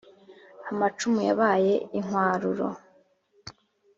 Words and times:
amacumu 0.71 1.21
yabaye 1.29 1.73
inkwaruro. 1.97 2.67